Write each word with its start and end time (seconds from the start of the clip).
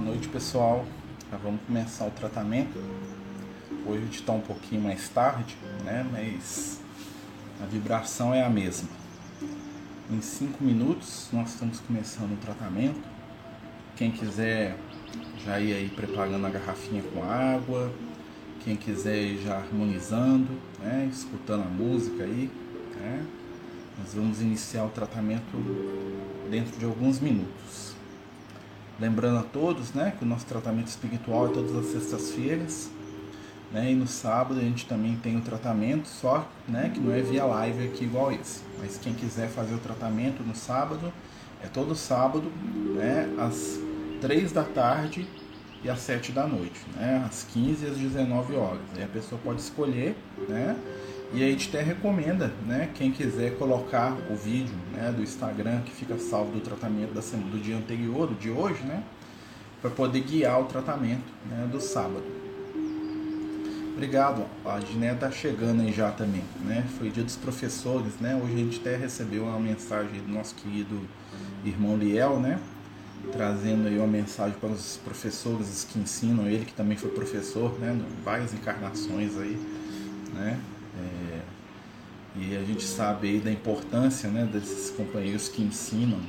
noite, 0.00 0.28
pessoal. 0.28 0.84
Já 1.30 1.36
vamos 1.36 1.60
começar 1.66 2.06
o 2.06 2.10
tratamento. 2.10 2.78
Hoje 3.86 3.98
a 3.98 4.04
gente 4.06 4.20
está 4.20 4.32
um 4.32 4.40
pouquinho 4.40 4.80
mais 4.80 5.08
tarde, 5.08 5.56
né? 5.84 6.06
Mas 6.10 6.80
a 7.62 7.66
vibração 7.66 8.34
é 8.34 8.42
a 8.42 8.48
mesma. 8.48 8.88
Em 10.10 10.20
cinco 10.22 10.64
minutos 10.64 11.28
nós 11.32 11.50
estamos 11.50 11.80
começando 11.80 12.32
o 12.32 12.36
tratamento. 12.38 13.00
Quem 13.94 14.10
quiser 14.10 14.76
já 15.44 15.60
ir 15.60 15.74
aí 15.74 15.88
preparando 15.90 16.46
a 16.46 16.50
garrafinha 16.50 17.02
com 17.02 17.22
água, 17.22 17.92
quem 18.64 18.76
quiser 18.76 19.18
ir 19.18 19.42
já 19.42 19.58
harmonizando, 19.58 20.48
né? 20.80 21.08
escutando 21.12 21.62
a 21.62 21.68
música 21.68 22.24
aí, 22.24 22.50
né? 22.96 23.26
Nós 23.98 24.14
vamos 24.14 24.40
iniciar 24.40 24.84
o 24.84 24.88
tratamento 24.88 25.58
dentro 26.50 26.78
de 26.78 26.86
alguns 26.86 27.20
minutos. 27.20 27.89
Lembrando 29.00 29.38
a 29.38 29.42
todos 29.42 29.94
né, 29.94 30.12
que 30.18 30.24
o 30.24 30.28
nosso 30.28 30.44
tratamento 30.44 30.88
espiritual 30.88 31.46
é 31.46 31.52
todas 31.52 31.74
as 31.74 31.86
sextas-feiras. 31.86 32.90
Né, 33.72 33.92
e 33.92 33.94
no 33.94 34.06
sábado 34.06 34.58
a 34.58 34.62
gente 34.62 34.84
também 34.84 35.16
tem 35.16 35.38
o 35.38 35.40
tratamento, 35.40 36.06
só 36.06 36.46
né, 36.68 36.90
que 36.92 37.00
não 37.00 37.14
é 37.14 37.22
via 37.22 37.44
live 37.44 37.84
aqui 37.84 38.04
igual 38.04 38.30
esse. 38.30 38.62
Mas 38.78 38.98
quem 38.98 39.14
quiser 39.14 39.48
fazer 39.48 39.74
o 39.74 39.78
tratamento 39.78 40.42
no 40.42 40.54
sábado, 40.54 41.12
é 41.62 41.68
todo 41.68 41.94
sábado, 41.94 42.50
né, 42.94 43.32
às 43.38 43.78
3 44.20 44.52
da 44.52 44.64
tarde 44.64 45.26
e 45.82 45.88
às 45.88 46.00
7 46.00 46.32
da 46.32 46.46
noite, 46.46 46.80
né, 46.96 47.24
às 47.26 47.44
15 47.44 47.86
e 47.86 47.88
às 47.88 47.96
19 47.96 48.56
horas. 48.56 48.80
Aí 48.96 49.04
a 49.04 49.08
pessoa 49.08 49.40
pode 49.42 49.60
escolher, 49.60 50.16
né? 50.48 50.76
E 51.32 51.44
a 51.44 51.46
gente 51.46 51.68
até 51.68 51.80
recomenda, 51.80 52.52
né, 52.66 52.90
quem 52.94 53.12
quiser 53.12 53.56
colocar 53.56 54.16
o 54.28 54.34
vídeo 54.34 54.74
né, 54.92 55.12
do 55.12 55.22
Instagram 55.22 55.80
que 55.82 55.92
fica 55.92 56.18
salvo 56.18 56.50
do 56.50 56.60
tratamento 56.60 57.14
da 57.14 57.22
semana, 57.22 57.50
do 57.50 57.58
dia 57.58 57.76
anterior, 57.76 58.26
do 58.26 58.34
de 58.34 58.50
hoje, 58.50 58.82
né, 58.82 59.04
para 59.80 59.90
poder 59.90 60.20
guiar 60.22 60.60
o 60.60 60.64
tratamento 60.64 61.32
né, 61.48 61.68
do 61.70 61.80
sábado. 61.80 62.24
Obrigado, 63.92 64.46
a 64.64 64.80
Giné 64.80 65.14
tá 65.14 65.30
chegando 65.30 65.82
aí 65.82 65.92
já 65.92 66.10
também, 66.10 66.42
né? 66.64 66.86
Foi 66.96 67.10
dia 67.10 67.22
dos 67.22 67.36
professores, 67.36 68.14
né? 68.18 68.34
Hoje 68.34 68.54
a 68.54 68.56
gente 68.56 68.80
até 68.80 68.96
recebeu 68.96 69.44
uma 69.44 69.60
mensagem 69.60 70.22
do 70.22 70.32
nosso 70.32 70.54
querido 70.54 71.02
irmão 71.66 71.98
Liel, 71.98 72.40
né? 72.40 72.58
Trazendo 73.30 73.88
aí 73.88 73.98
uma 73.98 74.06
mensagem 74.06 74.56
para 74.58 74.70
os 74.70 74.96
professores 75.04 75.84
que 75.84 75.98
ensinam 75.98 76.46
ele, 76.46 76.64
que 76.64 76.72
também 76.72 76.96
foi 76.96 77.10
professor, 77.10 77.78
né? 77.78 78.00
Várias 78.24 78.54
encarnações 78.54 79.36
aí, 79.36 79.58
né? 80.32 80.58
E 82.36 82.56
a 82.56 82.62
gente 82.62 82.84
sabe 82.84 83.28
aí 83.28 83.40
da 83.40 83.50
importância 83.50 84.28
né, 84.28 84.48
desses 84.50 84.90
companheiros 84.90 85.48
que 85.48 85.62
ensinam, 85.62 86.20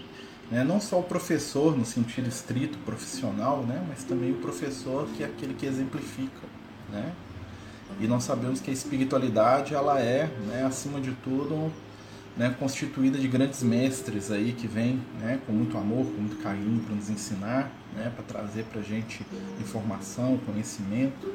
né, 0.49 0.63
não 0.63 0.81
só 0.81 0.99
o 0.99 1.03
professor 1.03 1.77
no 1.77 1.85
sentido 1.85 2.27
estrito 2.27 2.77
profissional, 2.79 3.63
né, 3.63 3.83
mas 3.87 4.03
também 4.03 4.31
o 4.31 4.35
professor 4.35 5.07
que 5.15 5.23
é 5.23 5.27
aquele 5.27 5.53
que 5.53 5.65
exemplifica. 5.65 6.41
Né? 6.89 7.13
E 7.99 8.07
nós 8.07 8.23
sabemos 8.23 8.59
que 8.59 8.71
a 8.71 8.73
espiritualidade 8.73 9.75
ela 9.75 9.99
é, 9.99 10.25
né, 10.47 10.65
acima 10.65 10.99
de 10.99 11.11
tudo, 11.23 11.71
né, 12.35 12.55
constituída 12.57 13.19
de 13.19 13.27
grandes 13.27 13.61
mestres 13.61 14.31
aí 14.31 14.53
que 14.53 14.67
vêm 14.67 15.01
né, 15.19 15.39
com 15.45 15.51
muito 15.51 15.77
amor, 15.77 16.05
com 16.05 16.21
muito 16.21 16.37
carinho 16.37 16.81
para 16.81 16.95
nos 16.95 17.09
ensinar, 17.09 17.71
né, 17.95 18.11
para 18.15 18.23
trazer 18.23 18.63
para 18.63 18.79
a 18.79 18.83
gente 18.83 19.23
informação, 19.59 20.39
conhecimento. 20.45 21.31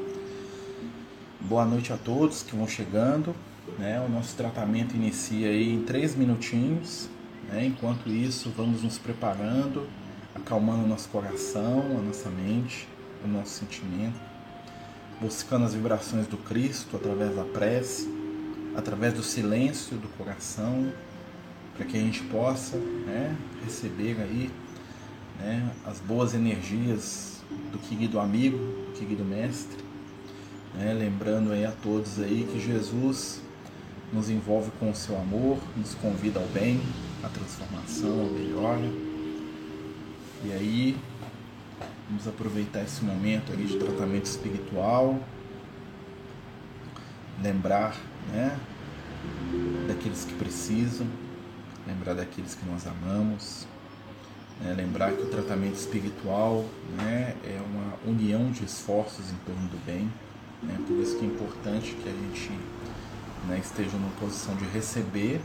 Boa 1.41 1.65
noite 1.65 1.93
a 1.93 1.97
todos 1.97 2.43
que 2.43 2.57
vão 2.57 2.67
chegando. 2.67 3.35
Né? 3.79 4.01
O 4.01 4.09
nosso 4.09 4.35
tratamento 4.37 4.95
inicia 4.95 5.49
aí 5.49 5.73
em 5.73 5.83
três 5.83 6.15
minutinhos. 6.15 7.09
Né? 7.49 7.67
Enquanto 7.67 8.09
isso, 8.09 8.53
vamos 8.57 8.83
nos 8.83 8.99
preparando, 8.99 9.87
acalmando 10.35 10.85
o 10.85 10.89
nosso 10.89 11.09
coração, 11.09 11.85
a 11.99 12.03
nossa 12.03 12.29
mente, 12.31 12.89
o 13.25 13.29
nosso 13.29 13.51
sentimento, 13.51 14.19
buscando 15.21 15.65
as 15.65 15.75
vibrações 15.75 16.27
do 16.27 16.37
Cristo 16.37 16.97
através 16.97 17.35
da 17.35 17.45
prece, 17.45 18.09
através 18.75 19.15
do 19.15 19.23
silêncio 19.23 19.97
do 19.97 20.09
coração, 20.17 20.93
para 21.77 21.87
que 21.87 21.97
a 21.97 22.01
gente 22.01 22.23
possa 22.25 22.77
né, 22.77 23.37
receber 23.65 24.17
aí 24.21 24.51
né, 25.39 25.71
as 25.87 26.01
boas 26.01 26.35
energias 26.35 27.43
do 27.71 27.79
querido 27.79 28.19
amigo, 28.19 28.57
do 28.59 28.93
querido 28.99 29.25
mestre 29.25 29.87
né? 30.77 30.93
Lembrando 30.93 31.53
aí 31.53 31.65
a 31.65 31.73
todos 31.73 32.21
aí 32.21 32.47
que 32.51 32.61
Jesus 32.61 33.41
nos 34.13 34.31
envolve 34.31 34.71
com 34.79 34.91
o 34.91 34.95
seu 34.95 35.19
amor, 35.19 35.59
nos 35.77 35.95
convida 35.95 36.39
ao 36.39 36.47
bem, 36.47 36.81
à 37.23 37.29
transformação, 37.29 38.21
ao 38.21 38.27
melhora. 38.27 38.91
E 40.45 40.53
aí, 40.53 40.97
vamos 42.09 42.29
aproveitar 42.29 42.83
esse 42.83 43.05
momento 43.05 43.53
aí 43.53 43.65
de 43.65 43.79
tratamento 43.79 44.27
espiritual, 44.27 45.19
lembrar, 47.43 47.97
né, 48.33 48.59
daqueles 49.89 50.25
que 50.25 50.35
precisam, 50.35 51.07
lembrar 51.87 52.15
daqueles 52.15 52.55
que 52.55 52.65
nós 52.67 52.87
amamos, 52.87 53.67
né, 54.61 54.73
lembrar 54.75 55.13
que 55.13 55.23
o 55.23 55.27
tratamento 55.27 55.75
espiritual, 55.75 56.65
né, 56.97 57.35
é 57.45 57.61
uma 57.61 58.11
união 58.11 58.51
de 58.51 58.65
esforços 58.65 59.31
em 59.31 59.37
torno 59.45 59.69
do 59.69 59.85
bem. 59.85 60.11
Né? 60.63 60.79
Por 60.87 60.97
isso 60.99 61.19
que 61.19 61.25
é 61.25 61.29
importante 61.29 61.95
que 61.95 62.09
a 62.09 62.13
gente 62.13 62.51
né, 63.47 63.59
esteja 63.63 63.97
numa 63.97 64.11
posição 64.21 64.55
de 64.57 64.65
receber 64.67 65.41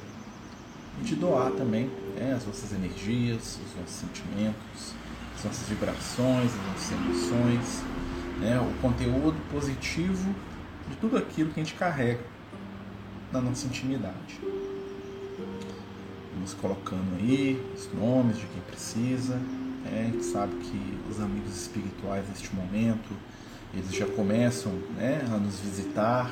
e 1.00 1.04
de 1.04 1.16
doar 1.16 1.52
também 1.52 1.90
né, 2.16 2.34
as 2.36 2.46
nossas 2.46 2.72
energias, 2.72 3.60
os 3.66 3.80
nossos 3.80 3.96
sentimentos, 3.96 4.94
as 5.36 5.46
nossas 5.46 5.68
vibrações, 5.68 6.52
as 6.54 6.68
nossas 6.68 6.92
emoções, 6.92 7.84
né, 8.40 8.60
o 8.60 8.82
conteúdo 8.82 9.38
positivo 9.52 10.34
de 10.90 10.96
tudo 10.98 11.18
aquilo 11.18 11.52
que 11.52 11.60
a 11.60 11.64
gente 11.64 11.76
carrega 11.76 12.24
na 13.32 13.40
nossa 13.40 13.68
intimidade. 13.68 14.40
Vamos 16.34 16.54
colocando 16.56 17.16
aí 17.20 17.62
os 17.76 17.90
nomes 17.94 18.38
de 18.38 18.46
quem 18.48 18.62
precisa. 18.64 19.36
Né, 19.36 20.08
a 20.08 20.12
gente 20.12 20.26
sabe 20.26 20.56
que 20.56 20.98
os 21.10 21.20
amigos 21.20 21.56
espirituais 21.56 22.28
neste 22.30 22.54
momento 22.56 23.10
eles 23.74 23.94
já 23.94 24.06
começam 24.06 24.74
né, 24.98 25.22
a 25.32 25.38
nos 25.38 25.60
visitar, 25.60 26.30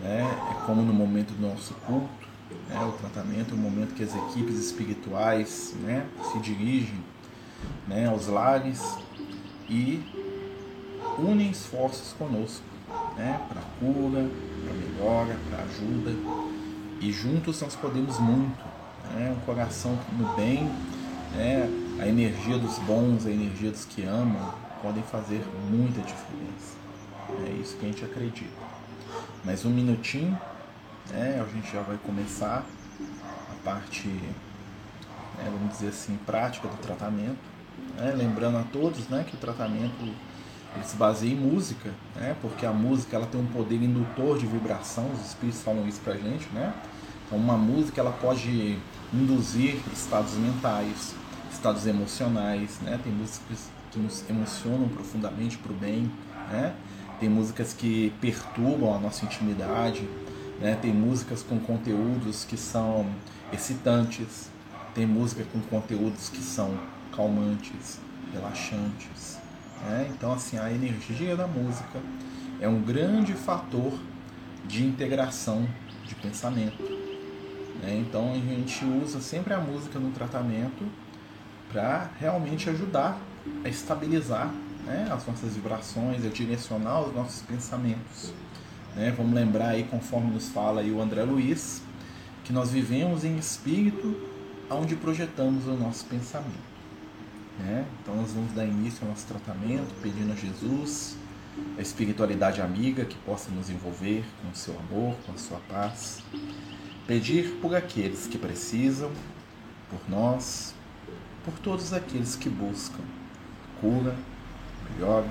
né, 0.00 0.22
é 0.50 0.66
como 0.66 0.82
no 0.82 0.92
momento 0.92 1.32
do 1.32 1.46
nosso 1.46 1.74
culto, 1.86 2.08
né, 2.68 2.84
o 2.84 2.92
tratamento 2.92 3.52
é 3.52 3.54
o 3.54 3.60
momento 3.60 3.94
que 3.94 4.02
as 4.02 4.14
equipes 4.14 4.56
espirituais 4.58 5.74
né, 5.80 6.06
se 6.32 6.38
dirigem 6.40 7.02
né, 7.86 8.06
aos 8.06 8.26
lares 8.26 8.82
e 9.68 10.02
unem 11.18 11.50
esforços 11.50 12.12
conosco 12.12 12.64
né, 13.16 13.40
para 13.48 13.62
cura, 13.80 14.28
para 14.64 14.74
melhora, 14.74 15.36
para 15.50 15.64
ajuda 15.64 16.12
e 17.00 17.12
juntos 17.12 17.60
nós 17.60 17.74
podemos 17.74 18.18
muito. 18.18 18.64
Né, 19.14 19.34
um 19.36 19.46
coração 19.46 19.96
no 20.18 20.34
bem, 20.34 20.64
né, 21.34 21.68
a 22.00 22.08
energia 22.08 22.58
dos 22.58 22.78
bons, 22.80 23.24
a 23.26 23.30
energia 23.30 23.70
dos 23.70 23.84
que 23.84 24.02
amam, 24.02 24.52
podem 24.82 25.02
fazer 25.04 25.42
muita 25.70 26.00
diferença. 26.00 26.76
É 27.46 27.50
isso 27.60 27.76
que 27.76 27.86
a 27.86 27.88
gente 27.88 28.04
acredita. 28.04 28.75
Mais 29.46 29.64
um 29.64 29.70
minutinho, 29.70 30.36
né, 31.08 31.40
a 31.40 31.54
gente 31.54 31.72
já 31.72 31.80
vai 31.80 31.96
começar 31.98 32.66
a 33.48 33.64
parte, 33.64 34.08
né, 34.08 35.44
vamos 35.44 35.70
dizer 35.70 35.90
assim, 35.90 36.18
prática 36.26 36.66
do 36.66 36.76
tratamento. 36.78 37.38
Né, 37.96 38.12
lembrando 38.16 38.58
a 38.58 38.64
todos 38.64 39.06
né, 39.06 39.24
que 39.24 39.36
o 39.36 39.38
tratamento 39.38 40.02
ele 40.02 40.84
se 40.84 40.96
baseia 40.96 41.32
em 41.32 41.36
música, 41.36 41.94
né, 42.16 42.34
porque 42.42 42.66
a 42.66 42.72
música 42.72 43.14
ela 43.14 43.26
tem 43.26 43.40
um 43.40 43.46
poder 43.46 43.76
indutor 43.76 44.36
de 44.36 44.46
vibração, 44.46 45.08
os 45.12 45.24
espíritos 45.24 45.62
falam 45.62 45.86
isso 45.86 46.00
pra 46.00 46.14
gente, 46.16 46.48
né? 46.52 46.74
Então 47.24 47.38
uma 47.38 47.56
música 47.56 48.00
ela 48.00 48.10
pode 48.10 48.76
induzir 49.14 49.76
estados 49.92 50.34
mentais, 50.34 51.14
estados 51.52 51.86
emocionais, 51.86 52.80
né? 52.80 52.98
Tem 53.00 53.12
músicas 53.12 53.70
que 53.92 54.00
nos 54.00 54.28
emocionam 54.28 54.88
profundamente 54.88 55.56
para 55.56 55.70
o 55.70 55.76
bem, 55.76 56.10
né? 56.50 56.74
Tem 57.18 57.28
músicas 57.28 57.72
que 57.72 58.12
perturbam 58.20 58.94
a 58.94 58.98
nossa 58.98 59.24
intimidade, 59.24 60.08
né? 60.60 60.78
Tem 60.80 60.92
músicas 60.92 61.42
com 61.42 61.58
conteúdos 61.58 62.44
que 62.44 62.56
são 62.56 63.06
excitantes, 63.52 64.50
tem 64.94 65.06
música 65.06 65.44
com 65.52 65.60
conteúdos 65.60 66.28
que 66.28 66.40
são 66.40 66.78
calmantes, 67.14 67.98
relaxantes, 68.32 69.38
né? 69.82 70.10
Então 70.10 70.32
assim, 70.32 70.58
a 70.58 70.70
energia 70.70 71.36
da 71.36 71.46
música 71.46 72.00
é 72.60 72.68
um 72.68 72.80
grande 72.80 73.32
fator 73.32 73.92
de 74.66 74.84
integração 74.84 75.66
de 76.06 76.14
pensamento. 76.14 76.82
Né? 77.82 78.02
Então 78.06 78.32
a 78.32 78.34
gente 78.34 78.84
usa 78.84 79.20
sempre 79.20 79.54
a 79.54 79.58
música 79.58 79.98
no 79.98 80.10
tratamento 80.10 80.84
para 81.70 82.10
realmente 82.18 82.70
ajudar 82.70 83.18
a 83.64 83.68
estabilizar 83.68 84.52
né, 84.86 85.08
as 85.10 85.26
nossas 85.26 85.54
vibrações, 85.54 86.24
a 86.24 86.28
direcionar 86.28 87.02
os 87.02 87.14
nossos 87.14 87.42
pensamentos. 87.42 88.32
Né? 88.94 89.12
Vamos 89.16 89.34
lembrar 89.34 89.70
aí, 89.70 89.84
conforme 89.84 90.30
nos 90.30 90.48
fala 90.48 90.80
aí 90.80 90.90
o 90.90 91.02
André 91.02 91.24
Luiz, 91.24 91.82
que 92.44 92.52
nós 92.52 92.70
vivemos 92.70 93.24
em 93.24 93.36
espírito 93.36 94.16
onde 94.70 94.96
projetamos 94.96 95.66
o 95.66 95.74
nosso 95.74 96.04
pensamento. 96.06 96.76
Né? 97.58 97.84
Então 98.00 98.14
nós 98.14 98.32
vamos 98.32 98.52
dar 98.52 98.64
início 98.64 99.02
ao 99.02 99.10
nosso 99.10 99.26
tratamento 99.26 99.92
pedindo 100.02 100.32
a 100.32 100.36
Jesus 100.36 101.16
a 101.78 101.80
espiritualidade 101.80 102.60
amiga 102.60 103.04
que 103.04 103.16
possa 103.18 103.50
nos 103.50 103.70
envolver 103.70 104.24
com 104.42 104.50
o 104.50 104.54
seu 104.54 104.78
amor, 104.78 105.16
com 105.24 105.32
a 105.32 105.38
sua 105.38 105.58
paz. 105.68 106.22
Pedir 107.06 107.58
por 107.60 107.74
aqueles 107.74 108.26
que 108.26 108.36
precisam, 108.36 109.10
por 109.88 110.00
nós, 110.08 110.74
por 111.44 111.54
todos 111.58 111.92
aqueles 111.92 112.36
que 112.36 112.48
buscam 112.48 113.02
cura, 113.80 114.14
melhora, 114.92 115.28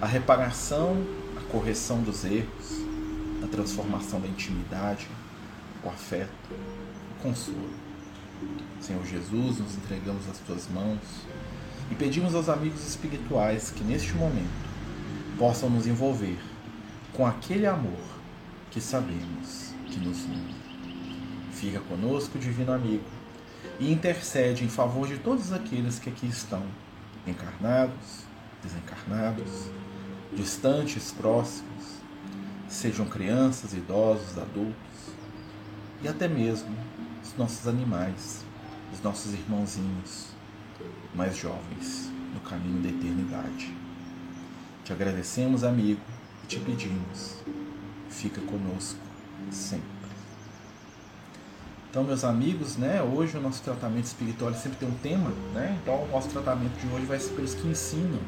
a 0.00 0.06
reparação, 0.06 0.96
a 1.36 1.50
correção 1.50 2.02
dos 2.02 2.24
erros, 2.24 2.84
a 3.42 3.46
transformação 3.46 4.20
da 4.20 4.28
intimidade, 4.28 5.06
o 5.84 5.88
afeto, 5.88 6.30
o 6.50 7.22
consolo. 7.22 7.70
Senhor 8.80 9.04
Jesus, 9.04 9.58
nos 9.58 9.76
entregamos 9.76 10.28
às 10.28 10.38
tuas 10.38 10.68
mãos 10.68 11.00
e 11.90 11.94
pedimos 11.94 12.34
aos 12.34 12.48
amigos 12.48 12.86
espirituais 12.86 13.70
que 13.70 13.82
neste 13.84 14.12
momento 14.14 14.66
possam 15.38 15.70
nos 15.70 15.86
envolver 15.86 16.38
com 17.12 17.26
aquele 17.26 17.66
amor 17.66 18.00
que 18.70 18.80
sabemos 18.80 19.74
que 19.86 19.98
nos 19.98 20.24
une. 20.24 20.54
Fica 21.52 21.80
conosco, 21.80 22.38
divino 22.38 22.72
amigo, 22.72 23.04
e 23.80 23.90
intercede 23.90 24.64
em 24.64 24.68
favor 24.68 25.08
de 25.08 25.18
todos 25.18 25.52
aqueles 25.52 25.98
que 25.98 26.10
aqui 26.10 26.26
estão, 26.26 26.62
encarnados, 27.26 28.24
desencarnados, 28.62 29.70
distantes, 30.32 31.12
próximos, 31.12 32.00
sejam 32.68 33.06
crianças, 33.06 33.72
idosos, 33.72 34.36
adultos 34.38 34.74
e 36.02 36.08
até 36.08 36.28
mesmo 36.28 36.74
os 37.22 37.36
nossos 37.36 37.66
animais, 37.66 38.44
os 38.92 39.00
nossos 39.02 39.32
irmãozinhos 39.32 40.28
mais 41.14 41.36
jovens 41.36 42.10
no 42.34 42.40
caminho 42.40 42.82
da 42.82 42.88
eternidade. 42.88 43.74
Te 44.84 44.92
agradecemos, 44.92 45.64
amigo, 45.64 46.00
e 46.44 46.46
te 46.46 46.60
pedimos, 46.60 47.36
fica 48.08 48.40
conosco 48.42 49.00
sempre. 49.50 49.96
Então, 51.90 52.04
meus 52.04 52.24
amigos, 52.24 52.76
né, 52.76 53.02
hoje 53.02 53.38
o 53.38 53.40
nosso 53.40 53.62
tratamento 53.62 54.04
espiritual 54.04 54.52
sempre 54.52 54.78
tem 54.78 54.88
um 54.88 54.98
tema, 54.98 55.30
né? 55.54 55.78
Então, 55.82 56.04
o 56.04 56.08
nosso 56.08 56.28
tratamento 56.28 56.78
de 56.78 56.86
hoje 56.94 57.06
vai 57.06 57.18
ser 57.18 57.30
pelos 57.30 57.54
que 57.54 57.66
ensinam, 57.66 58.20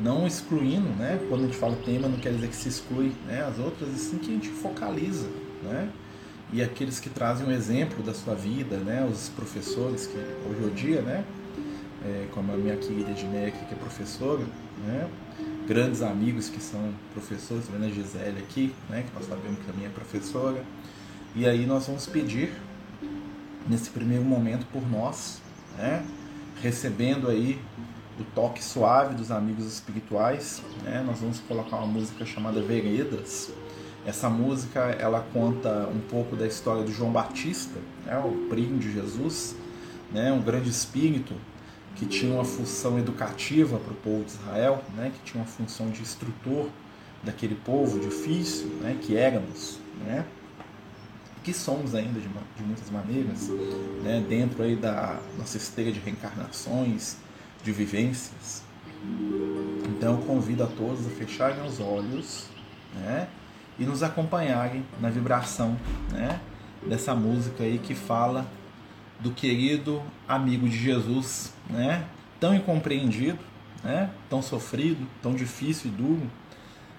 não 0.00 0.26
excluindo, 0.26 0.88
né? 0.90 1.24
Quando 1.28 1.42
a 1.42 1.46
gente 1.46 1.56
fala 1.56 1.76
tema, 1.84 2.08
não 2.08 2.18
quer 2.18 2.32
dizer 2.32 2.48
que 2.48 2.56
se 2.56 2.68
exclui, 2.68 3.12
né? 3.26 3.44
As 3.44 3.58
outras, 3.58 3.88
e 3.90 3.98
sim 3.98 4.18
que 4.18 4.30
a 4.30 4.34
gente 4.34 4.48
focaliza, 4.48 5.28
né? 5.62 5.90
E 6.52 6.62
aqueles 6.62 7.00
que 7.00 7.08
trazem 7.08 7.46
um 7.46 7.50
exemplo 7.50 8.02
da 8.02 8.12
sua 8.12 8.34
vida, 8.34 8.76
né? 8.78 9.08
Os 9.10 9.28
professores 9.30 10.06
que 10.06 10.16
hoje 10.16 10.64
o 10.64 10.70
dia, 10.70 11.02
né? 11.02 11.24
É, 12.04 12.26
como 12.32 12.52
a 12.52 12.56
minha 12.56 12.76
querida 12.76 13.10
Edneia 13.10 13.48
aqui, 13.48 13.64
que 13.64 13.74
é 13.74 13.76
professora, 13.76 14.42
né? 14.84 15.08
Grandes 15.66 16.02
amigos 16.02 16.48
que 16.48 16.60
são 16.60 16.92
professores, 17.12 17.64
a 17.72 17.88
Gisele 17.88 18.38
aqui, 18.40 18.74
né? 18.90 19.04
Que 19.08 19.14
nós 19.14 19.26
sabemos 19.26 19.58
que 19.60 19.66
também 19.66 19.86
é 19.86 19.88
professora. 19.88 20.62
E 21.34 21.46
aí 21.46 21.64
nós 21.64 21.86
vamos 21.86 22.06
pedir 22.06 22.52
nesse 23.68 23.88
primeiro 23.90 24.24
momento 24.24 24.66
por 24.66 24.82
nós, 24.90 25.40
né? 25.78 26.04
recebendo 26.62 27.28
aí 27.28 27.58
o 28.18 28.24
toque 28.34 28.62
suave 28.62 29.14
dos 29.14 29.30
amigos 29.30 29.66
espirituais. 29.66 30.62
Né? 30.82 31.02
Nós 31.06 31.20
vamos 31.20 31.40
colocar 31.40 31.76
uma 31.76 31.86
música 31.86 32.24
chamada 32.24 32.60
Veredas. 32.60 33.50
Essa 34.04 34.28
música 34.28 34.80
ela 34.98 35.24
conta 35.32 35.88
um 35.88 36.00
pouco 36.00 36.34
da 36.34 36.46
história 36.46 36.82
do 36.82 36.92
João 36.92 37.12
Batista, 37.12 37.78
né? 38.04 38.18
o 38.18 38.48
primo 38.48 38.78
de 38.78 38.92
Jesus, 38.92 39.54
né? 40.12 40.32
um 40.32 40.42
grande 40.42 40.68
espírito 40.68 41.34
que 41.94 42.06
tinha 42.06 42.34
uma 42.34 42.44
função 42.44 42.98
educativa 42.98 43.78
para 43.78 43.92
o 43.92 43.96
povo 43.96 44.24
de 44.24 44.32
Israel, 44.32 44.82
né? 44.96 45.12
que 45.14 45.30
tinha 45.30 45.42
uma 45.42 45.48
função 45.48 45.90
de 45.90 46.02
instrutor 46.02 46.68
daquele 47.22 47.54
povo 47.54 48.00
difícil, 48.00 48.66
né? 48.80 48.98
que 49.00 49.16
éramos. 49.16 49.78
Né? 50.04 50.24
que 51.42 51.52
somos 51.52 51.94
ainda 51.94 52.20
de, 52.20 52.28
de 52.28 52.62
muitas 52.62 52.88
maneiras, 52.90 53.48
né, 54.02 54.24
dentro 54.28 54.62
aí 54.62 54.76
da 54.76 55.18
nossa 55.36 55.56
esteira 55.56 55.90
de 55.90 55.98
reencarnações, 55.98 57.16
de 57.62 57.72
vivências. 57.72 58.62
Então 59.88 60.16
eu 60.16 60.26
convido 60.26 60.62
a 60.62 60.66
todos 60.66 61.06
a 61.06 61.10
fecharem 61.10 61.64
os 61.64 61.80
olhos 61.80 62.48
né, 62.94 63.28
e 63.78 63.84
nos 63.84 64.02
acompanharem 64.02 64.84
na 65.00 65.10
vibração 65.10 65.76
né, 66.10 66.40
dessa 66.86 67.14
música 67.14 67.64
aí 67.64 67.78
que 67.78 67.94
fala 67.94 68.46
do 69.20 69.30
querido 69.30 70.02
amigo 70.26 70.68
de 70.68 70.76
Jesus, 70.76 71.52
né, 71.70 72.04
tão 72.40 72.54
incompreendido, 72.54 73.38
né, 73.82 74.10
tão 74.28 74.42
sofrido, 74.42 75.06
tão 75.20 75.34
difícil 75.34 75.90
e 75.90 75.94
duro, 75.94 76.30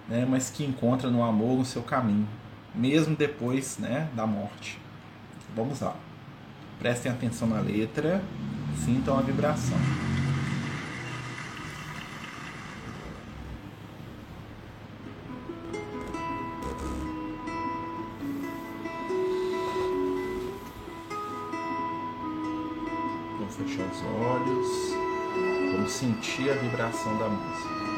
né, 0.07 0.25
mas 0.27 0.49
que 0.49 0.63
encontra 0.63 1.09
no 1.09 1.23
amor 1.23 1.59
o 1.59 1.65
seu 1.65 1.81
caminho 1.81 2.27
mesmo 2.73 3.15
depois 3.15 3.77
né, 3.77 4.09
da 4.15 4.25
morte. 4.25 4.79
Vamos 5.55 5.79
lá. 5.81 5.95
Prestem 6.79 7.11
atenção 7.11 7.47
na 7.47 7.59
letra, 7.59 8.21
sintam 8.83 9.17
a 9.17 9.21
vibração. 9.21 9.77
Vibração 26.55 27.17
da 27.17 27.27
música. 27.27 27.92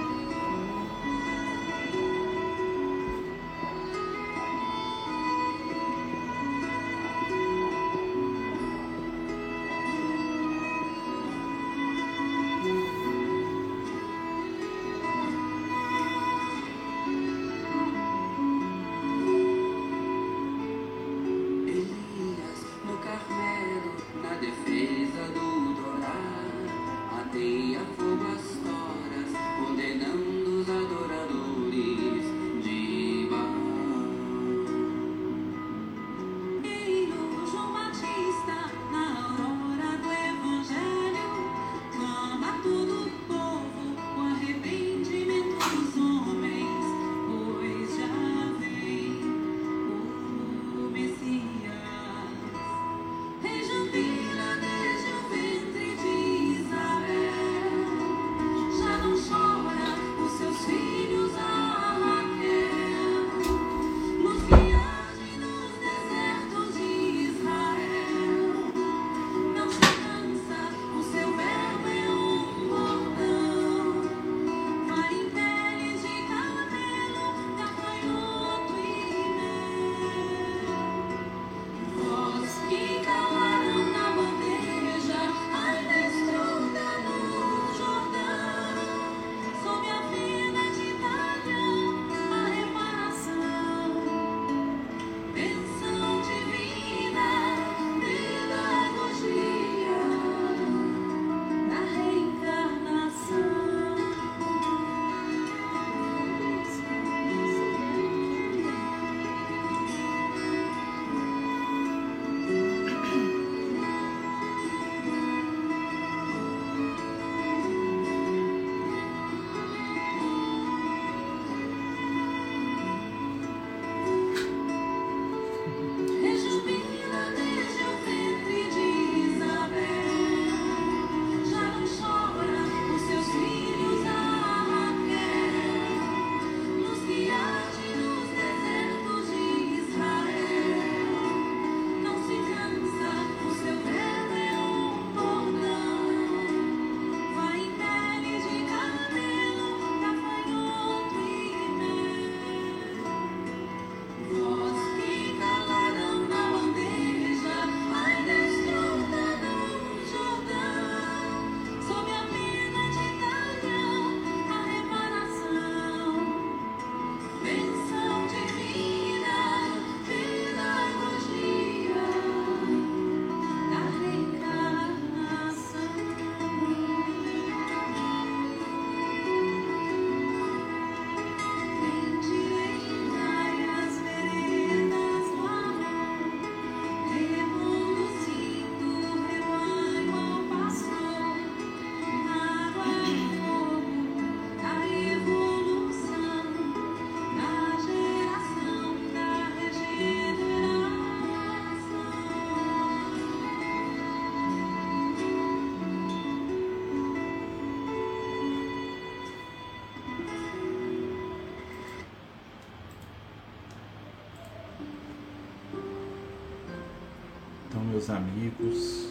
Meus 218.06 218.10
amigos, 218.10 219.08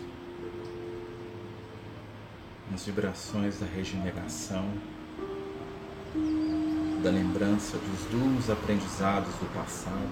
nas 2.71 2.85
vibrações 2.85 3.59
da 3.59 3.67
regeneração, 3.67 4.65
da 7.03 7.11
lembrança 7.11 7.77
dos 7.77 8.11
duros 8.11 8.51
aprendizados 8.51 9.35
do 9.35 9.53
passado, 9.53 10.11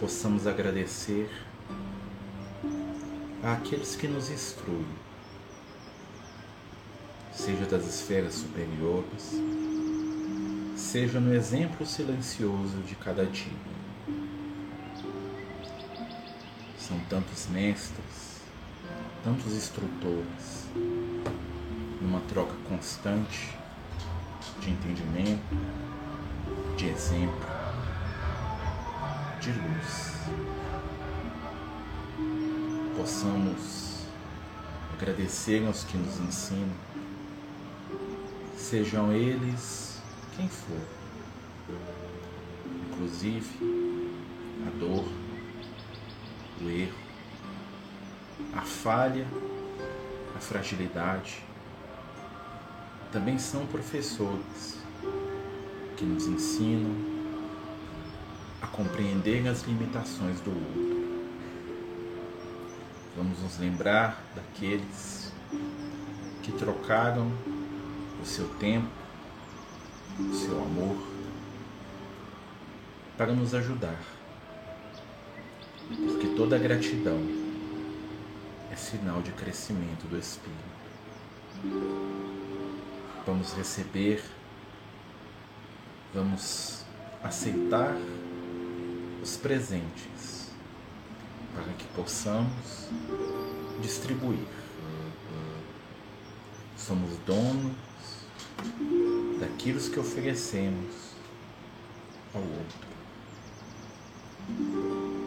possamos 0.00 0.46
agradecer 0.46 1.30
àqueles 3.42 3.94
que 3.94 4.08
nos 4.08 4.30
instruem, 4.30 4.86
seja 7.32 7.66
das 7.66 7.86
esferas 7.86 8.34
superiores, 8.34 9.32
seja 10.74 11.20
no 11.20 11.34
exemplo 11.34 11.84
silencioso 11.84 12.78
de 12.86 12.94
cada 12.94 13.26
dia. 13.26 13.81
São 16.92 17.00
tantos 17.08 17.46
mestres, 17.46 18.42
tantos 19.24 19.54
instrutores, 19.54 20.66
numa 22.02 22.20
troca 22.28 22.52
constante 22.68 23.48
de 24.60 24.68
entendimento, 24.68 25.40
de 26.76 26.88
exemplo, 26.88 27.46
de 29.40 29.52
luz. 29.52 30.12
Possamos 32.94 34.04
agradecer 34.92 35.66
aos 35.66 35.84
que 35.84 35.96
nos 35.96 36.20
ensinam, 36.20 36.76
sejam 38.54 39.10
eles 39.14 39.98
quem 40.36 40.46
for, 40.46 40.82
inclusive 42.90 43.48
a 44.66 44.78
dor, 44.78 45.22
o 46.64 46.70
erro, 46.70 46.94
a 48.54 48.60
falha, 48.60 49.26
a 50.36 50.38
fragilidade, 50.38 51.42
também 53.10 53.38
são 53.38 53.66
professores 53.66 54.78
que 55.96 56.04
nos 56.04 56.26
ensinam 56.26 56.94
a 58.60 58.66
compreender 58.66 59.46
as 59.48 59.62
limitações 59.62 60.40
do 60.40 60.50
outro. 60.50 61.02
Vamos 63.16 63.40
nos 63.40 63.58
lembrar 63.58 64.22
daqueles 64.34 65.32
que 66.42 66.52
trocaram 66.52 67.30
o 68.22 68.24
seu 68.24 68.48
tempo, 68.54 68.88
o 70.18 70.32
seu 70.34 70.58
amor, 70.62 70.96
para 73.18 73.32
nos 73.32 73.54
ajudar. 73.54 74.00
Porque 75.88 76.28
toda 76.28 76.58
gratidão 76.58 77.41
é 78.72 78.76
sinal 78.76 79.20
de 79.20 79.30
crescimento 79.32 80.08
do 80.08 80.18
Espírito. 80.18 80.72
Vamos 83.26 83.52
receber, 83.52 84.24
vamos 86.14 86.86
aceitar 87.22 87.94
os 89.22 89.36
presentes 89.36 90.50
para 91.54 91.70
que 91.74 91.84
possamos 91.88 92.88
distribuir. 93.82 94.48
Somos 96.76 97.16
donos 97.26 97.76
daquilo 99.38 99.78
que 99.80 100.00
oferecemos 100.00 101.12
ao 102.34 102.40
outro. 102.40 102.88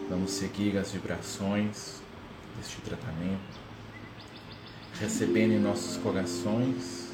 Vamos 0.10 0.32
seguir 0.32 0.78
as 0.78 0.92
vibrações 0.92 2.02
deste 2.58 2.82
tratamento, 2.82 3.60
recebendo 5.00 5.52
em 5.52 5.60
nossos 5.60 5.98
corações 5.98 7.14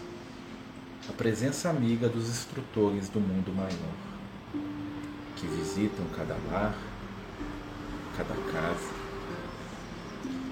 a 1.10 1.14
presença 1.14 1.70
amiga 1.70 2.08
dos 2.08 2.30
instrutores 2.30 3.10
do 3.10 3.20
mundo 3.20 3.52
maior, 3.54 3.96
que 5.36 5.48
visitam 5.48 6.06
cada 6.16 6.36
lar, 6.52 6.76
cada 8.16 8.36
casa, 8.52 8.94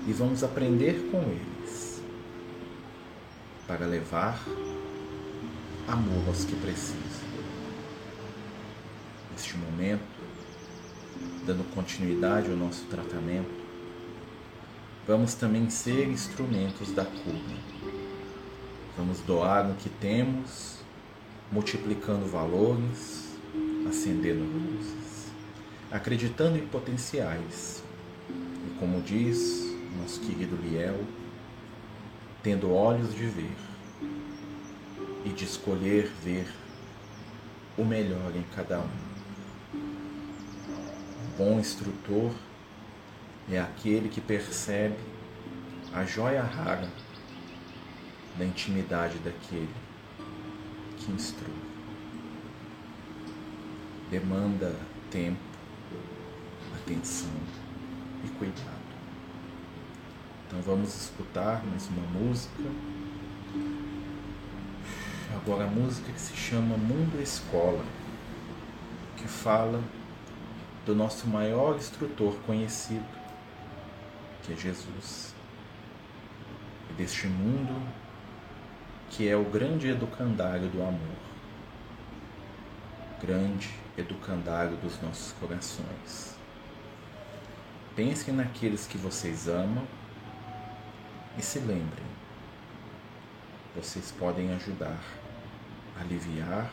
e 0.07 0.13
vamos 0.13 0.43
aprender 0.43 1.09
com 1.11 1.21
eles 1.21 2.01
para 3.67 3.85
levar 3.85 4.39
amor 5.87 6.27
aos 6.27 6.43
que 6.45 6.55
precisam. 6.55 7.29
Neste 9.31 9.55
momento, 9.55 10.01
dando 11.45 11.63
continuidade 11.75 12.49
ao 12.49 12.57
nosso 12.57 12.85
tratamento, 12.85 13.58
vamos 15.09 15.33
também 15.33 15.71
ser 15.71 16.07
instrumentos 16.07 16.91
da 16.91 17.03
cura 17.03 17.57
Vamos 18.95 19.19
doar 19.21 19.67
no 19.67 19.73
que 19.73 19.89
temos, 19.89 20.81
multiplicando 21.51 22.27
valores, 22.27 23.35
acendendo 23.89 24.43
luzes, 24.43 25.31
acreditando 25.89 26.59
em 26.59 26.67
potenciais. 26.67 27.83
E 28.29 28.77
como 28.77 29.01
diz 29.01 29.73
nosso 29.99 30.19
querido 30.19 30.55
Liel, 30.57 31.03
tendo 32.43 32.71
olhos 32.71 33.15
de 33.15 33.25
ver 33.25 33.57
e 35.25 35.29
de 35.29 35.43
escolher 35.43 36.11
ver 36.23 36.45
o 37.75 37.83
melhor 37.83 38.35
em 38.35 38.43
cada 38.55 38.79
um. 38.79 38.89
Um 39.73 41.37
bom 41.37 41.59
instrutor 41.59 42.31
é 43.51 43.59
aquele 43.59 44.09
que 44.09 44.21
percebe 44.21 44.97
a 45.93 46.05
joia 46.05 46.43
rara 46.43 46.87
da 48.37 48.45
intimidade 48.45 49.17
daquele 49.19 49.73
que 50.97 51.11
instrui. 51.11 51.53
Demanda 54.11 54.75
tempo, 55.09 55.39
atenção 56.75 57.29
e 58.23 58.27
cuidado. 58.29 58.79
Então 60.47 60.61
vamos 60.61 60.95
escutar 60.95 61.63
mais 61.65 61.87
uma 61.87 62.07
música. 62.19 62.63
Agora 65.35 65.65
a 65.65 65.67
música 65.67 66.11
que 66.11 66.19
se 66.19 66.35
chama 66.35 66.75
Mundo 66.77 67.21
Escola, 67.21 67.83
que 69.17 69.27
fala 69.27 69.81
do 70.85 70.95
nosso 70.95 71.27
maior 71.27 71.75
instrutor 71.75 72.35
conhecido, 72.47 73.18
que 74.49 74.53
é 74.53 74.55
Jesus. 74.55 75.35
E 76.89 76.93
deste 76.93 77.27
mundo 77.27 77.87
que 79.11 79.27
é 79.27 79.35
o 79.35 79.43
grande 79.43 79.87
educandário 79.89 80.67
do 80.69 80.81
amor, 80.81 81.17
grande 83.21 83.69
educandário 83.97 84.77
dos 84.77 85.01
nossos 85.01 85.33
corações. 85.33 86.35
Pensem 87.95 88.33
naqueles 88.33 88.87
que 88.87 88.97
vocês 88.97 89.47
amam 89.47 89.85
e 91.37 91.41
se 91.41 91.59
lembrem, 91.59 92.05
vocês 93.75 94.11
podem 94.11 94.53
ajudar, 94.53 94.99
aliviar 95.99 96.71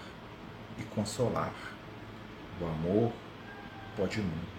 e 0.78 0.82
consolar. 0.84 1.54
O 2.60 2.66
amor 2.66 3.12
pode 3.96 4.20
muito. 4.20 4.55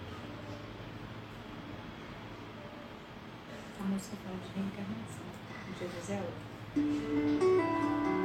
A 3.80 3.84
música 3.84 4.16
fala 4.24 4.36
de 4.38 4.48
reencarnação. 4.54 5.26
Jesus 5.78 6.10
é 6.10 6.20
outro. 6.20 8.17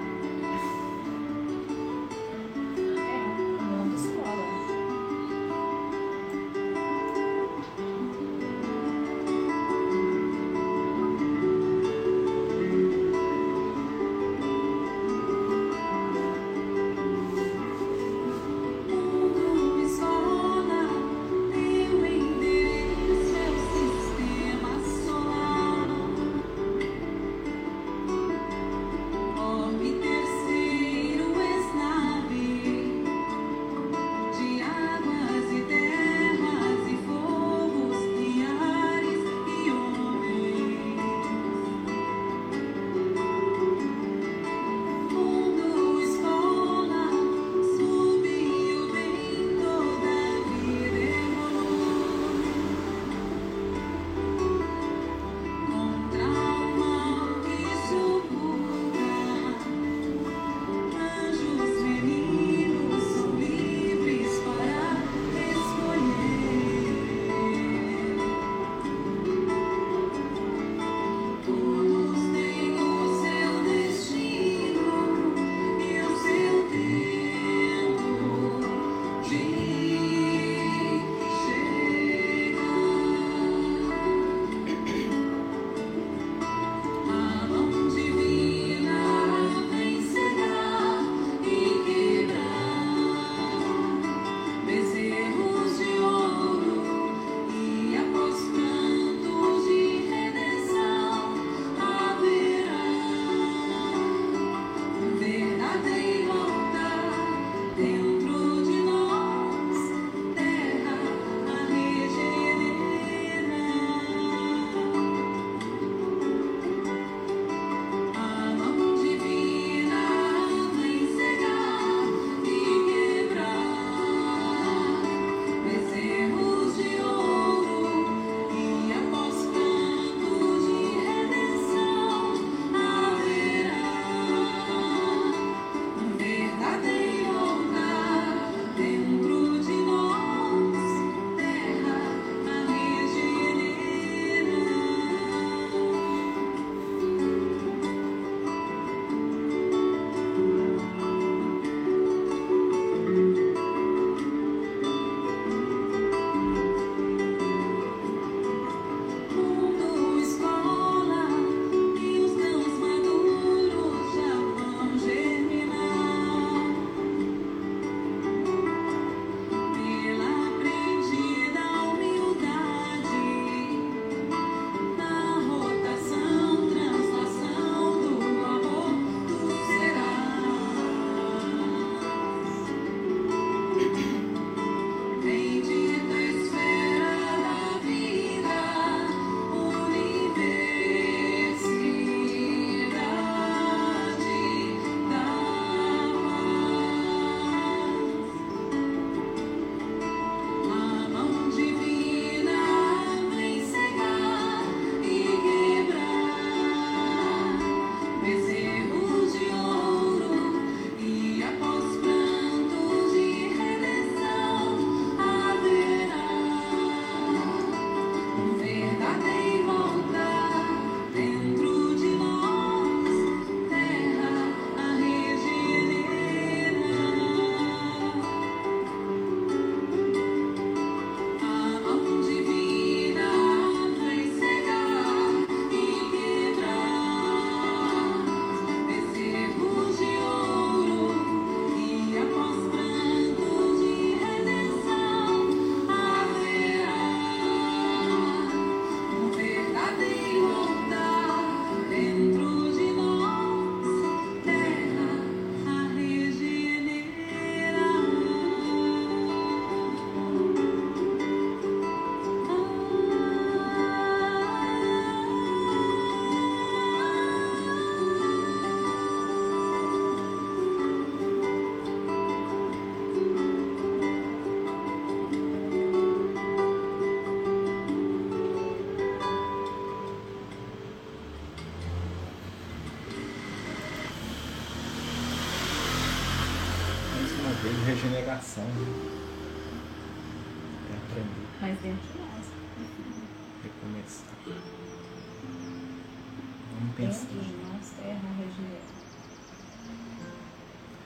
Terra 297.91 298.29
regenera. 298.37 298.81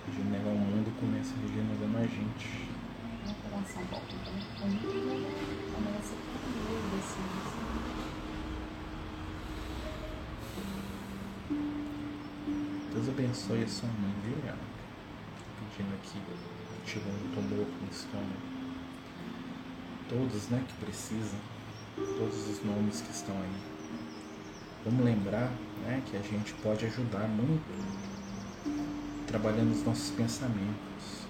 Regenerar 0.06 0.54
o 0.54 0.58
mundo 0.60 0.94
começa 1.00 1.34
regenerando 1.42 1.98
a 1.98 2.02
gente. 2.04 2.70
Meu 3.26 3.34
coração 3.36 3.84
volta 3.86 4.14
então. 4.14 4.34
Começa 5.74 6.14
a 6.14 6.18
desse. 6.96 7.18
Deus 12.94 13.10
abençoe 13.10 13.64
a 13.64 13.68
sua 13.68 13.90
mãe, 13.90 14.14
viu, 14.24 14.38
Yara? 14.46 14.58
Pedindo 15.76 15.96
aqui, 15.96 16.22
tirou 16.86 17.12
um 17.12 17.34
tumor 17.34 17.66
no 17.66 17.90
estômago. 17.90 18.58
Todos, 20.08 20.50
né, 20.50 20.64
que 20.68 20.74
precisam, 20.86 21.40
todos 21.96 22.48
os 22.48 22.64
nomes 22.64 23.02
que 23.02 23.12
estão 23.12 23.36
aí. 23.36 23.77
Vamos 24.90 25.04
lembrar, 25.04 25.52
né, 25.86 26.02
que 26.06 26.16
a 26.16 26.22
gente 26.22 26.54
pode 26.64 26.86
ajudar 26.86 27.28
muito 27.28 27.62
trabalhando 29.28 29.74
os 29.74 29.84
nossos 29.84 30.12
pensamentos. 30.12 31.28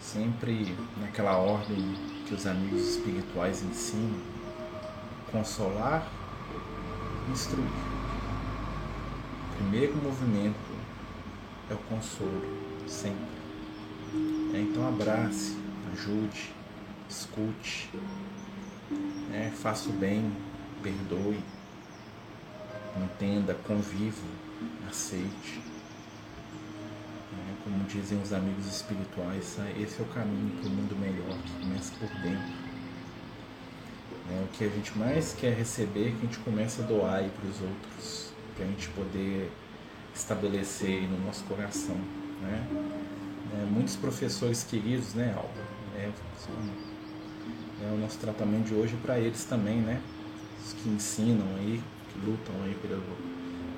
Sempre 0.00 0.76
naquela 1.00 1.36
ordem 1.36 1.94
que 2.26 2.34
os 2.34 2.44
amigos 2.44 2.80
espirituais 2.80 3.62
ensinam: 3.62 4.18
consolar, 5.30 6.04
instruir 7.30 7.64
primeiro 9.56 9.96
movimento 9.96 10.56
é 11.70 11.74
o 11.74 11.78
consolo, 11.78 12.42
sempre. 12.88 13.36
É, 14.52 14.62
então 14.62 14.88
abrace, 14.88 15.56
ajude, 15.92 16.52
escute, 17.08 17.88
é, 19.32 19.48
faça 19.50 19.88
o 19.90 19.92
bem, 19.92 20.32
perdoe, 20.82 21.38
entenda, 23.04 23.54
conviva, 23.66 24.26
aceite. 24.88 25.60
É, 27.32 27.54
como 27.64 27.84
dizem 27.84 28.20
os 28.20 28.32
amigos 28.32 28.66
espirituais, 28.66 29.58
é, 29.58 29.80
esse 29.80 30.00
é 30.00 30.02
o 30.02 30.08
caminho 30.08 30.56
para 30.60 30.68
o 30.68 30.70
mundo 30.70 30.96
melhor, 30.96 31.36
que 31.42 31.52
começa 31.60 31.92
por 31.98 32.08
dentro. 32.20 32.66
É, 34.30 34.42
o 34.42 34.48
que 34.48 34.64
a 34.64 34.68
gente 34.68 34.96
mais 34.98 35.34
quer 35.34 35.54
receber, 35.54 36.12
que 36.12 36.18
a 36.18 36.26
gente 36.26 36.38
começa 36.38 36.82
a 36.82 36.86
doar 36.86 37.22
para 37.22 37.48
os 37.48 37.60
outros 37.60 38.26
para 38.56 38.64
a 38.64 38.68
gente 38.68 38.88
poder 38.88 39.52
estabelecer 40.14 41.02
no 41.08 41.26
nosso 41.26 41.44
coração. 41.44 41.96
Né? 42.40 42.66
É, 43.52 43.64
muitos 43.70 43.96
professores 43.96 44.64
queridos, 44.64 45.14
né, 45.14 45.34
Alba? 45.36 45.48
É, 45.94 46.10
é 47.82 47.92
o 47.92 47.98
nosso 47.98 48.18
tratamento 48.18 48.68
de 48.68 48.74
hoje 48.74 48.96
para 49.02 49.18
eles 49.18 49.44
também, 49.44 49.76
né? 49.76 50.00
Os 50.64 50.72
que 50.72 50.88
ensinam 50.88 51.46
aí, 51.58 51.80
lutam 52.24 52.54
aí 52.64 52.74
pela, 52.80 53.02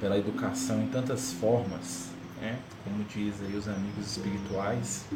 pela 0.00 0.18
educação 0.18 0.82
em 0.82 0.88
tantas 0.88 1.32
formas, 1.32 2.10
né? 2.40 2.58
Como 2.84 3.04
diz 3.04 3.34
aí 3.40 3.56
os 3.56 3.68
amigos 3.68 4.16
espirituais, 4.16 5.06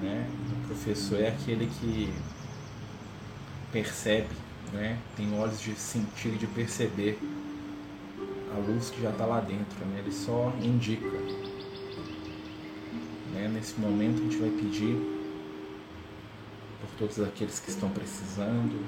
né? 0.00 0.28
O 0.50 0.66
professor 0.66 1.20
é 1.20 1.28
aquele 1.28 1.66
que 1.66 2.12
percebe, 3.72 4.34
né? 4.72 4.98
Tem 5.16 5.32
olhos 5.38 5.60
de 5.60 5.74
sentir, 5.74 6.32
de 6.32 6.46
perceber 6.46 7.18
a 8.54 8.58
luz 8.58 8.90
que 8.90 9.02
já 9.02 9.10
está 9.10 9.26
lá 9.26 9.40
dentro, 9.40 9.84
né? 9.86 9.98
ele 9.98 10.12
só 10.12 10.52
indica. 10.62 11.06
Né? 13.32 13.50
Nesse 13.52 13.80
momento 13.80 14.20
a 14.20 14.24
gente 14.24 14.36
vai 14.36 14.50
pedir 14.50 14.96
por 16.80 16.88
todos 16.98 17.20
aqueles 17.20 17.58
que 17.58 17.70
estão 17.70 17.90
precisando, 17.90 18.78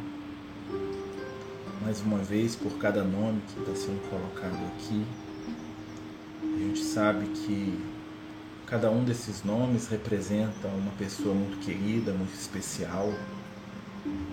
mais 1.86 2.00
uma 2.00 2.18
vez 2.18 2.56
por 2.56 2.72
cada 2.78 3.04
nome 3.04 3.40
que 3.46 3.60
está 3.60 3.72
sendo 3.76 4.00
colocado 4.10 4.58
aqui. 4.74 5.06
A 6.42 6.58
gente 6.58 6.82
sabe 6.82 7.26
que 7.26 7.78
cada 8.66 8.90
um 8.90 9.04
desses 9.04 9.44
nomes 9.44 9.86
representa 9.86 10.66
uma 10.66 10.90
pessoa 10.98 11.32
muito 11.32 11.64
querida, 11.64 12.12
muito 12.12 12.34
especial, 12.34 13.14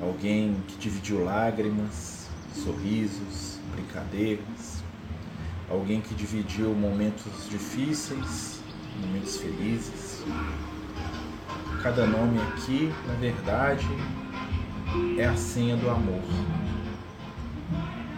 alguém 0.01 0.57
que 0.67 0.77
dividiu 0.77 1.23
lágrimas, 1.23 2.27
sorrisos, 2.55 3.59
brincadeiras, 3.75 4.83
alguém 5.69 6.01
que 6.01 6.15
dividiu 6.15 6.73
momentos 6.73 7.47
difíceis, 7.47 8.61
momentos 8.99 9.37
felizes. 9.37 10.23
Cada 11.83 12.07
nome 12.07 12.39
aqui, 12.41 12.91
na 13.07 13.13
verdade, 13.13 13.85
é 15.19 15.25
a 15.25 15.35
senha 15.35 15.77
do 15.77 15.87
amor. 15.91 16.72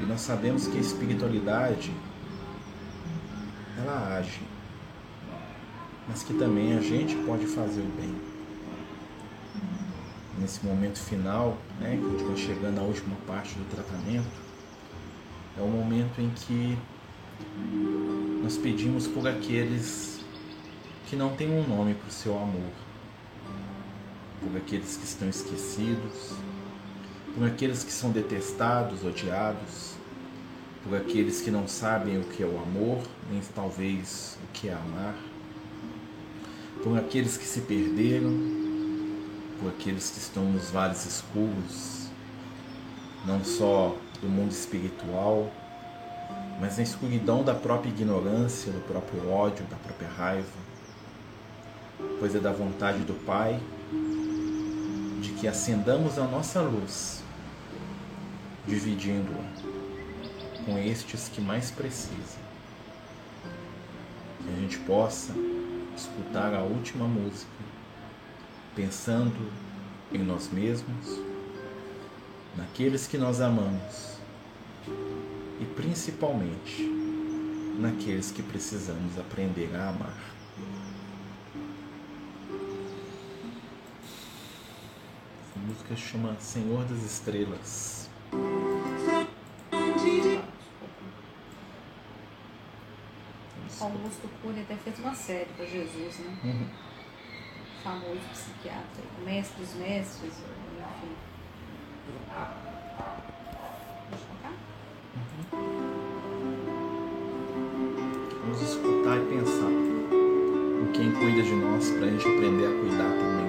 E 0.02 0.06
nós 0.06 0.22
sabemos 0.22 0.68
que 0.68 0.78
a 0.78 0.82
espiritualidade 0.82 1.92
ela 3.78 4.18
age, 4.18 4.42
mas 6.08 6.24
que 6.24 6.34
também 6.34 6.78
a 6.78 6.82
gente 6.82 7.16
pode 7.26 7.46
fazer 7.46 7.82
o 7.82 7.92
bem. 8.00 8.16
Nesse 10.40 10.66
momento 10.66 11.00
final, 11.00 11.58
né, 11.80 11.98
que 11.98 12.06
a 12.06 12.10
gente 12.10 12.24
vai 12.24 12.38
chegando 12.38 12.80
à 12.80 12.84
última 12.84 13.16
parte 13.28 13.56
do 13.56 13.66
tratamento, 13.70 14.28
é 15.58 15.62
o 15.62 15.68
momento 15.68 16.20
em 16.20 16.30
que 16.32 16.78
nós 18.44 18.58
pedimos 18.58 19.08
por 19.08 19.28
aqueles 19.28 20.20
que 21.08 21.16
não 21.16 21.36
têm 21.36 21.50
um 21.50 21.68
nome 21.68 21.94
para 21.94 22.08
o 22.08 22.12
seu 22.12 22.38
amor, 22.38 22.72
por 24.42 24.58
aqueles 24.58 24.98
que 24.98 25.06
estão 25.06 25.30
esquecidos, 25.30 26.34
por 27.36 27.46
aqueles 27.46 27.84
que 27.84 27.92
são 27.92 28.12
detestados, 28.12 29.04
odiados, 29.04 29.94
por 30.84 30.96
aqueles 30.96 31.42
que 31.42 31.52
não 31.52 31.68
sabem 31.68 32.18
o 32.18 32.24
que 32.24 32.42
é 32.42 32.46
o 32.46 32.58
amor, 32.58 33.02
nem 33.30 33.42
talvez 33.54 34.38
o 34.44 34.54
que 34.54 34.70
é 34.70 34.74
amar, 34.74 35.16
por 36.82 36.98
aqueles 36.98 37.38
que 37.38 37.46
se 37.46 37.62
perderam, 37.62 38.32
por 39.60 39.70
aqueles 39.70 40.12
que 40.12 40.20
estão 40.20 40.44
nos 40.44 40.70
vales 40.70 41.06
escuros, 41.06 42.08
não 43.26 43.44
só 43.44 43.98
do 44.22 44.30
mundo 44.30 44.52
espiritual, 44.52 45.52
mas 46.62 46.78
na 46.78 46.84
escuridão 46.84 47.44
da 47.44 47.54
própria 47.54 47.90
ignorância, 47.90 48.72
do 48.72 48.80
próprio 48.88 49.30
ódio, 49.30 49.66
da 49.66 49.76
própria 49.76 50.08
raiva, 50.08 50.48
pois 52.20 52.34
é 52.34 52.40
da 52.40 52.54
vontade 52.54 53.00
do 53.00 53.14
Pai 53.26 53.60
de 55.22 55.32
que 55.32 55.48
acendamos 55.48 56.18
a 56.18 56.26
nossa 56.26 56.62
luz, 56.62 57.25
dividindo-a 58.68 60.66
com 60.66 60.78
estes 60.80 61.30
que 61.30 61.40
mais 61.40 61.72
precisam. 61.72 62.44
Que 64.42 64.50
a 64.50 64.60
gente 64.60 64.78
possa 64.80 65.34
escutar 65.96 66.54
a 66.54 66.64
última 66.64 67.08
música, 67.08 67.52
pensando 68.76 69.52
em 70.12 70.20
nós 70.20 70.50
mesmos, 70.52 71.20
naqueles 72.56 73.08
que 73.08 73.18
nós 73.18 73.42
amamos 73.42 74.18
e 75.60 75.66
principalmente 75.76 76.84
naqueles 77.80 78.32
que 78.32 78.42
precisamos 78.42 79.18
aprender 79.18 79.74
a 79.76 79.90
amar. 79.90 80.34
Essa 85.44 85.60
música 85.68 85.96
chama 85.96 86.36
Senhor 86.40 86.86
das 86.86 87.04
Estrelas. 87.04 88.05
Augusto 93.86 94.28
Cury 94.42 94.62
até 94.62 94.76
fez 94.78 95.00
uma 95.00 95.14
série 95.14 95.46
para 95.56 95.66
Jesus, 95.66 96.20
né? 96.20 96.38
Uhum. 96.44 96.68
Famoso 97.84 98.20
psiquiatra, 98.32 99.04
mestre 99.24 99.64
dos 99.64 99.76
mestres, 99.76 100.34
enfim. 100.34 101.16
Vamos 108.42 108.62
escutar 108.62 109.18
e 109.18 109.26
pensar 109.26 109.70
em 109.70 110.92
quem 110.94 111.12
cuida 111.12 111.44
de 111.44 111.56
nós 111.56 111.92
para 111.92 112.06
a 112.06 112.10
gente 112.10 112.28
aprender 112.28 112.66
a 112.66 112.80
cuidar 112.80 113.10
também. 113.10 113.45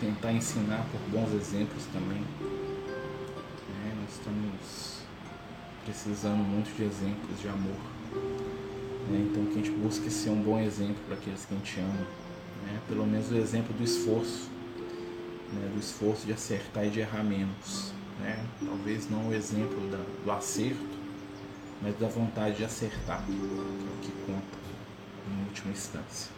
Tentar 0.00 0.32
ensinar 0.32 0.86
por 0.90 1.00
bons 1.10 1.32
exemplos 1.34 1.84
também. 1.92 2.20
Né? 2.20 3.94
Nós 4.00 4.14
estamos 4.14 5.02
precisando 5.84 6.38
muito 6.38 6.74
de 6.76 6.84
exemplos 6.84 7.40
de 7.40 7.48
amor. 7.48 7.80
Né? 9.08 9.28
Então 9.30 9.44
que 9.46 9.52
a 9.52 9.56
gente 9.56 9.70
busque 9.70 10.10
ser 10.10 10.30
um 10.30 10.42
bom 10.42 10.60
exemplo 10.60 11.02
para 11.06 11.16
aqueles 11.16 11.44
que 11.44 11.54
a 11.54 11.56
gente 11.56 11.80
ama. 11.80 12.06
Né? 12.66 12.80
Pelo 12.88 13.06
menos 13.06 13.30
o 13.30 13.36
exemplo 13.36 13.74
do 13.74 13.82
esforço. 13.82 14.50
Né? 15.52 15.70
Do 15.72 15.80
esforço 15.80 16.26
de 16.26 16.32
acertar 16.32 16.86
e 16.86 16.90
de 16.90 17.00
errar 17.00 17.24
menos. 17.24 17.92
Né? 18.20 18.44
Talvez 18.64 19.10
não 19.10 19.28
o 19.28 19.34
exemplo 19.34 19.80
da, 19.90 19.98
do 20.24 20.30
acerto, 20.30 20.98
mas 21.82 21.96
da 21.98 22.08
vontade 22.08 22.56
de 22.56 22.64
acertar, 22.64 23.24
que 23.24 23.32
é 23.32 23.34
o 23.34 24.00
que 24.02 24.12
conta 24.26 24.58
em 25.28 25.44
última 25.46 25.72
instância. 25.72 26.37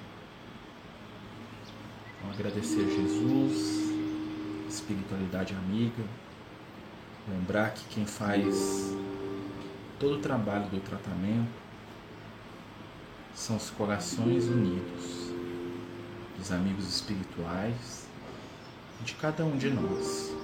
Agradecer 2.29 2.81
a 2.81 2.91
Jesus, 2.91 3.91
espiritualidade 4.69 5.55
amiga, 5.55 6.03
lembrar 7.29 7.73
que 7.73 7.85
quem 7.87 8.07
faz 8.07 8.95
todo 9.99 10.17
o 10.17 10.21
trabalho 10.21 10.69
do 10.69 10.81
tratamento 10.81 11.51
são 13.35 13.57
os 13.57 13.71
corações 13.71 14.45
unidos 14.45 15.31
dos 16.37 16.53
amigos 16.53 16.87
espirituais 16.89 18.07
de 19.05 19.15
cada 19.15 19.45
um 19.45 19.57
de 19.57 19.71
nós 19.71 20.35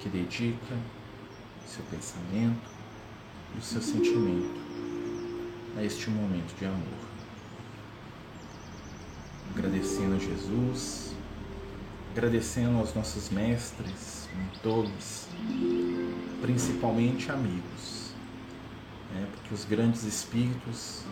que 0.00 0.08
dedica 0.08 0.76
seu 1.66 1.84
pensamento 1.84 2.70
e 3.54 3.58
o 3.58 3.62
seu 3.62 3.80
sentimento 3.80 4.60
a 5.76 5.82
este 5.82 6.10
momento 6.10 6.56
de 6.58 6.64
amor 6.64 7.15
agradecendo 9.56 10.16
a 10.16 10.18
Jesus, 10.18 11.14
agradecendo 12.12 12.78
aos 12.78 12.94
nossos 12.94 13.30
mestres, 13.30 14.28
mentores, 14.36 15.28
principalmente 16.42 17.30
amigos, 17.32 18.12
né? 19.14 19.26
porque 19.32 19.54
os 19.54 19.64
grandes 19.64 20.04
espíritos 20.04 21.04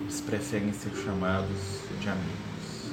eles 0.00 0.20
preferem 0.20 0.72
ser 0.72 0.92
chamados 0.96 1.80
de 2.00 2.08
amigos. 2.08 2.92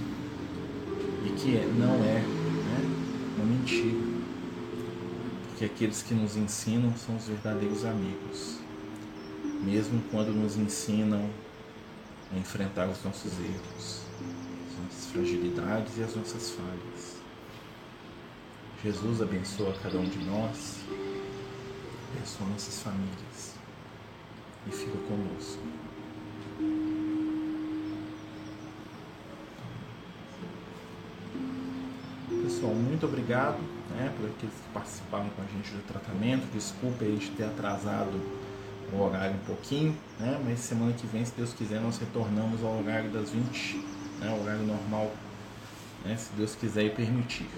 E 1.25 1.31
que 1.31 1.57
é, 1.57 1.65
não 1.65 1.95
é 1.95 2.19
né, 2.19 3.35
uma 3.37 3.45
mentira, 3.45 3.97
porque 5.47 5.65
aqueles 5.65 6.03
que 6.03 6.13
nos 6.13 6.35
ensinam 6.35 6.95
são 6.95 7.15
os 7.15 7.27
verdadeiros 7.27 7.83
amigos, 7.83 8.59
mesmo 9.63 10.03
quando 10.11 10.31
nos 10.31 10.55
ensinam 10.55 11.27
a 12.31 12.37
enfrentar 12.37 12.87
os 12.87 13.03
nossos 13.03 13.31
erros 13.39 14.10
fragilidades 15.11 15.97
e 15.97 16.03
as 16.03 16.15
nossas 16.15 16.51
falhas. 16.51 17.17
Jesus 18.83 19.21
abençoa 19.21 19.73
cada 19.83 19.97
um 19.97 20.05
de 20.05 20.17
nós, 20.19 20.79
abençoa 22.15 22.47
nossas 22.47 22.81
famílias 22.81 23.55
e 24.67 24.71
fica 24.71 24.97
conosco. 25.07 25.61
Pessoal, 32.43 32.73
muito 32.73 33.05
obrigado 33.05 33.59
né, 33.91 34.13
por 34.17 34.29
aqueles 34.29 34.55
que 34.55 34.69
participaram 34.73 35.29
com 35.29 35.41
a 35.41 35.45
gente 35.45 35.71
do 35.71 35.85
tratamento. 35.87 36.51
Desculpa 36.53 37.03
aí 37.03 37.17
de 37.17 37.29
ter 37.31 37.43
atrasado 37.43 38.19
o 38.93 39.01
horário 39.01 39.35
um 39.35 39.45
pouquinho, 39.45 39.95
né, 40.19 40.41
mas 40.43 40.59
semana 40.59 40.93
que 40.93 41.05
vem, 41.05 41.23
se 41.23 41.33
Deus 41.35 41.53
quiser, 41.53 41.79
nós 41.81 41.97
retornamos 41.97 42.63
ao 42.63 42.79
horário 42.79 43.09
das 43.11 43.29
20 43.29 44.00
né, 44.21 44.39
horário 44.41 44.63
normal, 44.63 45.11
né, 46.05 46.15
se 46.15 46.31
Deus 46.33 46.55
quiser 46.55 46.85
e 46.85 46.89
permitir. 46.91 47.49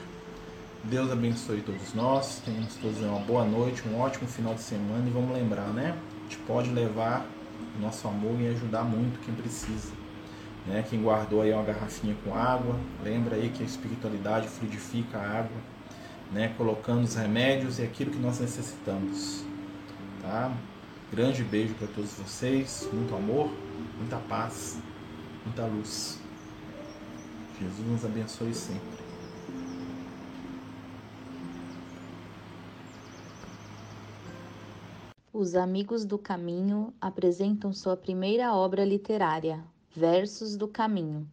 Deus 0.86 1.12
abençoe 1.12 1.62
todos 1.62 1.94
nós, 1.94 2.42
tenhamos 2.44 2.76
todos 2.76 3.00
uma 3.00 3.20
boa 3.20 3.46
noite, 3.46 3.84
um 3.88 4.00
ótimo 4.00 4.28
final 4.28 4.54
de 4.54 4.62
semana 4.62 5.08
e 5.08 5.12
vamos 5.12 5.34
lembrar, 5.34 5.68
né? 5.68 5.96
A 6.20 6.24
gente 6.24 6.38
pode 6.40 6.70
levar 6.70 7.26
o 7.78 7.82
nosso 7.82 8.08
amor 8.08 8.40
e 8.40 8.48
ajudar 8.48 8.84
muito 8.84 9.20
quem 9.24 9.34
precisa. 9.34 9.94
Né? 10.66 10.84
Quem 10.90 11.02
guardou 11.02 11.42
aí 11.42 11.54
uma 11.54 11.64
garrafinha 11.64 12.16
com 12.24 12.36
água, 12.36 12.80
lembra 13.04 13.36
aí 13.36 13.50
que 13.50 13.64
a 13.64 13.66
espiritualidade 13.66 14.48
fluidifica 14.48 15.18
a 15.18 15.40
água, 15.40 15.58
né? 16.32 16.54
colocando 16.58 17.04
os 17.04 17.16
remédios 17.16 17.80
e 17.80 17.84
aquilo 17.84 18.12
que 18.12 18.20
nós 18.20 18.40
necessitamos. 18.40 19.44
Tá? 20.22 20.52
Grande 21.12 21.44
beijo 21.44 21.74
para 21.76 21.88
todos 21.88 22.12
vocês, 22.14 22.88
muito 22.92 23.16
amor, 23.16 23.52
muita 24.00 24.18
paz, 24.18 24.80
muita 25.46 25.66
luz. 25.66 26.23
Jesus 27.64 27.88
nos 27.88 28.04
abençoe 28.04 28.54
sempre. 28.54 29.02
Os 35.32 35.56
Amigos 35.56 36.04
do 36.06 36.18
Caminho 36.18 36.94
apresentam 37.00 37.72
sua 37.72 37.96
primeira 37.96 38.54
obra 38.54 38.84
literária, 38.84 39.64
Versos 39.96 40.58
do 40.58 40.68
Caminho, 40.68 41.26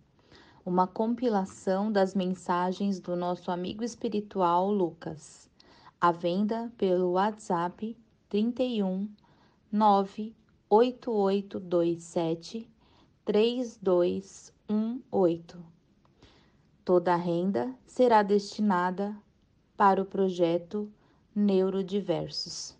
uma 0.64 0.86
compilação 0.86 1.90
das 1.90 2.14
mensagens 2.14 3.00
do 3.00 3.16
nosso 3.16 3.50
amigo 3.50 3.82
espiritual 3.82 4.70
Lucas, 4.70 5.50
à 6.00 6.12
venda 6.12 6.70
pelo 6.78 7.10
WhatsApp 7.12 7.96
31 8.28 9.08
98827 9.72 12.70
3218. 13.24 15.79
Toda 16.84 17.14
a 17.14 17.16
renda 17.16 17.74
será 17.86 18.22
destinada 18.22 19.14
para 19.76 20.00
o 20.00 20.06
projeto 20.06 20.90
Neurodiversos. 21.34 22.79